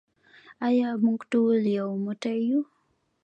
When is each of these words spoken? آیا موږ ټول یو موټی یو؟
آیا 0.67 0.89
موږ 1.05 1.19
ټول 1.31 1.59
یو 1.77 1.87
موټی 2.05 2.37
یو؟ 2.49 2.59